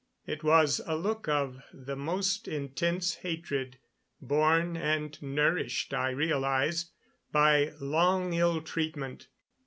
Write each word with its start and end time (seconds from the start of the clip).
It 0.25 0.43
was 0.43 0.81
a 0.87 0.95
look 0.95 1.27
of 1.27 1.61
the 1.71 1.95
most 1.95 2.47
intense 2.47 3.13
hatred, 3.17 3.77
born 4.19 4.75
and 4.75 5.15
nourished, 5.21 5.93
I 5.93 6.09
realized, 6.09 6.89
by 7.31 7.73
long 7.79 8.33
ill 8.33 8.61
treatment. 8.63 9.27